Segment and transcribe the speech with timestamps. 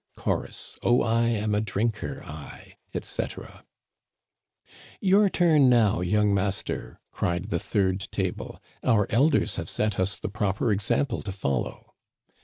[0.17, 3.63] Chorus, Oh, I am a drinker, I, etc."
[4.27, 8.59] '* Your turn now, young master!" cried the third table.
[8.83, 11.93] Our elders have set us the proper example to follow."